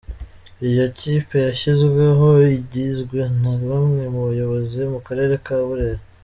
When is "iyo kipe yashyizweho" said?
0.69-2.29